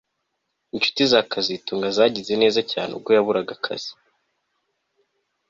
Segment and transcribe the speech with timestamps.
[0.75, 3.91] Inshuti za kazitunga zagize neza cyane ubwo yaburaga akazi